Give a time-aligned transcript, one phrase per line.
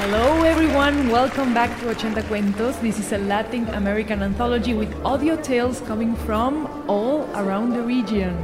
[0.00, 2.74] Hello everyone, welcome back to Ochenta Cuentos.
[2.80, 8.34] This is a Latin American anthology with audio tales coming from all around the region.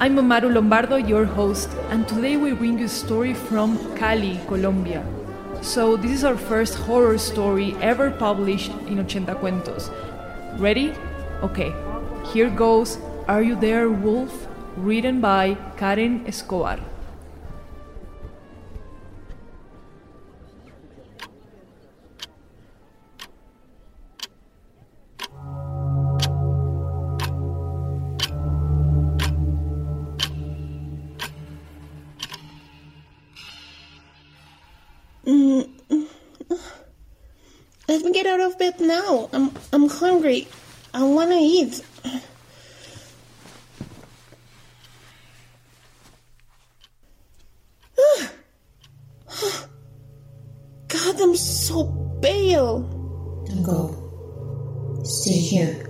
[0.00, 5.04] I'm Amaru Lombardo, your host, and today we bring you a story from Cali, Colombia.
[5.60, 9.90] So this is our first horror story ever published in Ochenta Cuentos.
[10.58, 10.94] Ready?
[11.42, 11.70] Okay,
[12.32, 12.96] here goes
[13.28, 14.48] Are You There, Wolf?
[14.78, 16.78] Written by Karen Escobar.
[37.88, 39.30] Let me get out of bed now.
[39.32, 40.46] I'm I'm hungry.
[40.92, 41.82] I want to eat.
[50.88, 52.80] God, I'm so pale.
[53.46, 55.00] Don't go.
[55.04, 55.86] Stay here.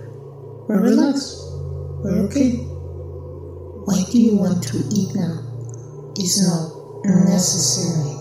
[0.68, 1.36] We're relaxed.
[2.04, 2.52] We're okay.
[3.86, 5.42] Why do you want to eat now?
[6.16, 6.70] It's not
[7.26, 8.17] necessary.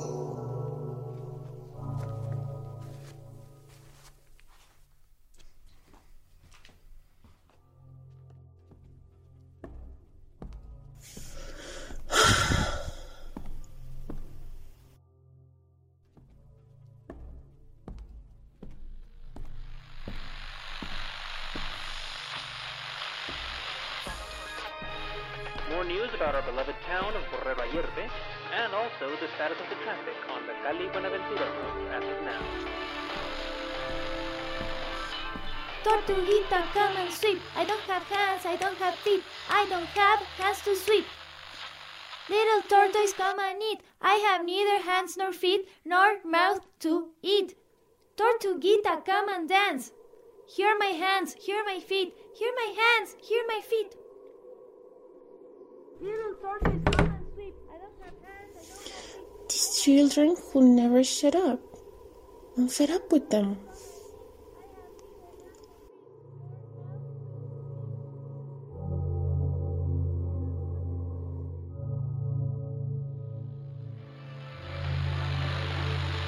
[25.70, 28.10] More news about our beloved town of Borrero Ayerbe,
[28.56, 32.42] and also the status of the traffic on the Cali Buenaventura road as of now.
[35.84, 37.42] Tortuguita, come and sweep.
[37.56, 39.24] I don't have hands, I don't have feet.
[39.50, 41.06] I don't have hands to sweep.
[42.30, 43.82] Little tortoise, come and eat.
[44.02, 47.58] I have neither hands nor feet, nor mouth to eat.
[48.16, 49.92] Tortuguita, come and dance.
[50.48, 53.96] Here my hands, here my feet, here my hands, here my feet.
[59.50, 61.60] These children who never shut up.
[62.56, 63.58] I'm fed up with them.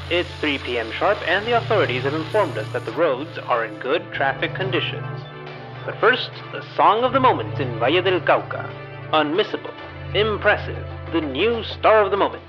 [0.10, 0.92] It's 3 p.m.
[0.94, 5.22] sharp, and the authorities have informed us that the roads are in good traffic conditions.
[5.86, 8.89] But first, the song of the moment in Valle del Cauca.
[9.12, 9.74] Unmissable,
[10.14, 12.44] impressive, the new star of the moment.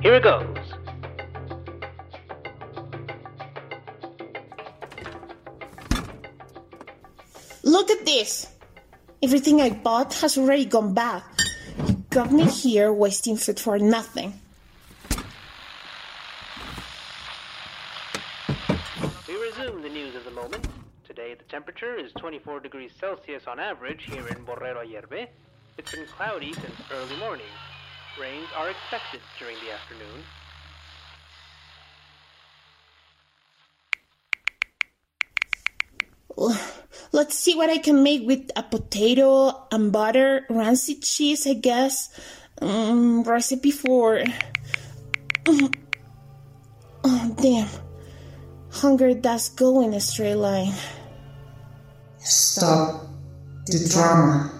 [0.00, 0.56] Here it goes.
[7.64, 8.46] Look at this.
[9.20, 11.24] Everything I bought has already gone bad.
[11.88, 14.32] You got me here wasting food for nothing.
[19.26, 20.68] We resume the news of the moment.
[21.04, 25.26] Today the temperature is 24 degrees Celsius on average here in Borrero Ayerbe.
[25.80, 27.46] It's been cloudy since early morning.
[28.20, 30.20] Rains are expected during the afternoon.
[37.12, 42.10] Let's see what I can make with a potato and butter, rancid cheese, I guess.
[42.60, 44.22] Um, recipe for.
[45.48, 45.70] Oh,
[47.40, 47.68] damn.
[48.70, 50.74] Hunger does go in a straight line.
[52.18, 53.06] Stop
[53.64, 54.59] the drama.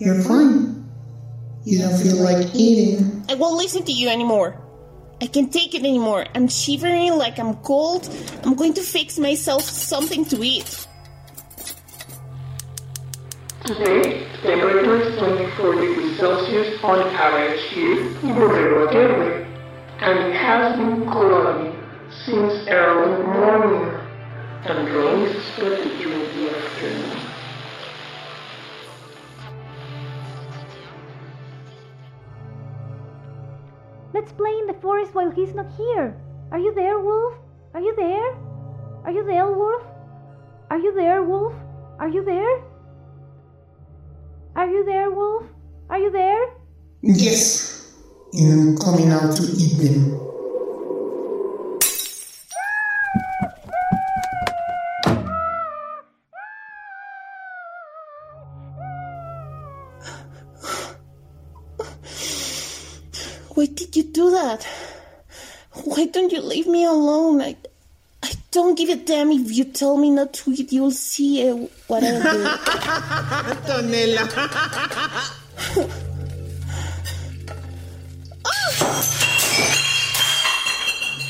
[0.00, 0.88] You're fine.
[1.66, 3.22] You don't feel like eating.
[3.28, 4.56] I won't listen to you anymore.
[5.20, 6.24] I can't take it anymore.
[6.34, 8.08] I'm shivering like I'm cold.
[8.42, 10.86] I'm going to fix myself something to eat.
[13.66, 19.46] Today, temperature is 24 degrees Celsius on average here in Borrero Ayerbe,
[20.00, 21.76] and it has been cloudy
[22.24, 24.00] since early morning,
[24.64, 27.19] and rain is expected during the afternoon.
[34.20, 36.14] Let's play in the forest while he's not here.
[36.52, 37.38] Are you there, Wolf?
[37.72, 38.36] Are you there?
[39.06, 39.82] Are you there, Wolf?
[40.68, 41.54] Are you there, Wolf?
[41.98, 42.62] Are you there?
[44.56, 45.44] Are you there, Wolf?
[45.88, 46.50] Are you there?
[47.00, 47.96] Yes,
[48.38, 50.20] I'm coming out to eat them.
[63.60, 64.66] Why did you do that?
[65.84, 67.42] Why don't you leave me alone?
[67.42, 67.56] I,
[68.22, 70.72] I don't give a damn if you tell me not to eat.
[70.72, 72.28] You'll see uh, what I'll do.
[73.68, 74.24] Tonela.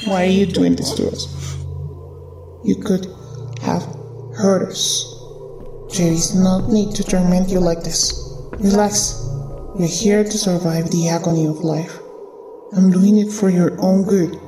[0.06, 1.26] Why are you doing this to us?
[2.64, 3.06] You could
[3.60, 3.82] have
[4.36, 5.04] hurt us.
[5.98, 8.14] There is no need to torment you like this.
[8.52, 9.16] Relax.
[9.74, 11.99] We're here to survive the agony of life.
[12.76, 14.38] I'm doing it for your own good.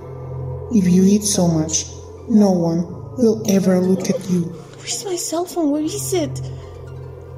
[0.71, 1.87] If you eat so much,
[2.29, 2.87] no one
[3.17, 4.43] will ever look at you.
[4.79, 5.73] Where's my cell phone?
[5.73, 6.41] Where is it?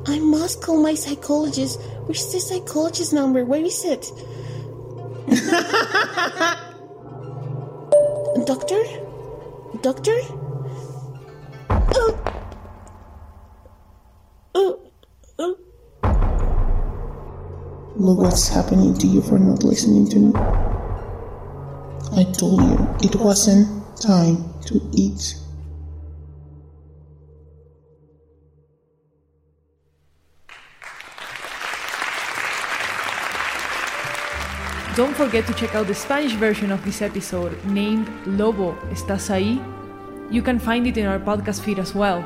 [0.06, 1.80] I must call my psychologist.
[2.04, 3.46] Where's the psychologist number?
[3.46, 4.12] Where is it?
[8.46, 8.82] Doctor?
[9.80, 10.18] Doctor?
[11.70, 12.18] Oh.
[14.54, 14.80] Oh.
[15.38, 15.56] Oh.
[17.96, 20.32] Look what's happening to you for not listening to me.
[22.16, 23.66] I told you it wasn't
[24.00, 25.34] time to eat.
[34.94, 39.60] Don't forget to check out the Spanish version of this episode named Lobo, ¿estás ahí?
[40.30, 42.24] You can find it in our podcast feed as well.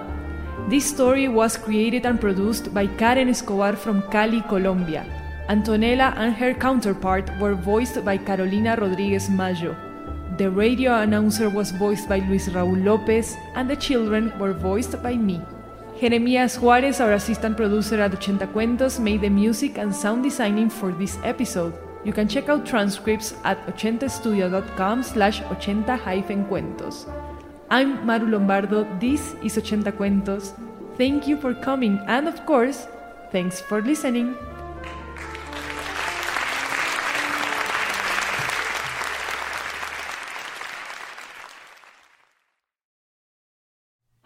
[0.69, 5.28] This story was created and produced by Karen Escobar from Cali, Colombia.
[5.49, 9.75] Antonella and her counterpart were voiced by Carolina Rodriguez Mayo.
[10.37, 15.17] The radio announcer was voiced by Luis Raúl Lopez, and the children were voiced by
[15.17, 15.41] me.
[15.99, 20.93] Jeremías Juárez, our assistant producer at Ochenta Cuentos, made the music and sound designing for
[20.93, 21.73] this episode.
[22.05, 27.06] You can check out transcripts at ochentastudio.com slash ochenta-cuentos.
[27.71, 30.53] I'm Maru Lombardo, this is Ochenta Cuentos.
[30.97, 32.87] Thank you for coming, and of course,
[33.33, 34.37] thanks for listening.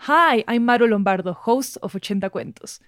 [0.07, 2.81] Hi, I'm Maru Lombardo, host of Ochenta Cuentos.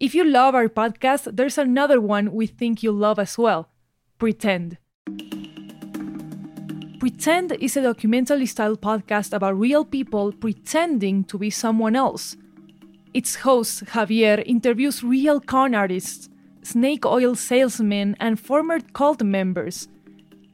[0.00, 3.68] If you love our podcast, there's another one we think you'll love as well
[4.18, 4.78] Pretend.
[6.98, 12.34] Pretend is a documentary style podcast about real people pretending to be someone else.
[13.12, 16.30] Its host, Javier, interviews real con artists,
[16.62, 19.88] snake oil salesmen, and former cult members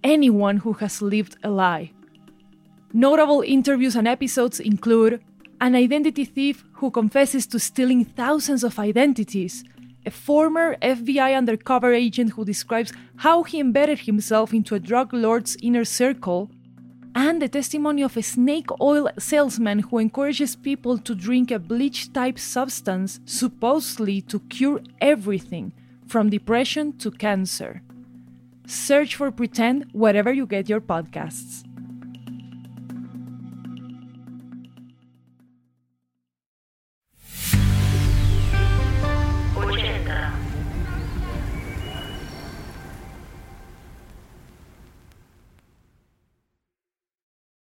[0.03, 1.93] anyone who has lived a lie.
[2.93, 5.23] Notable interviews and episodes include
[5.61, 9.62] an identity thief who confesses to stealing thousands of identities,
[10.07, 15.57] a former FBI undercover agent who describes how he embedded himself into a drug lord's
[15.62, 16.51] inner circle,
[17.15, 22.13] and the testimony of a snake oil salesman who encourages people to drink a bleach
[22.13, 25.73] type substance supposedly to cure everything,
[26.06, 27.82] from depression to cancer.
[28.67, 31.65] Search for Pretend wherever you get your podcasts.